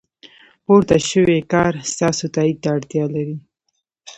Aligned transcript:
پورته 0.65 0.95
شوی 1.09 1.39
کار 1.51 1.73
ستاسو 1.93 2.25
تایید 2.35 2.57
ته 2.63 2.67
اړتیا 2.75 3.05
لري. 3.15 3.35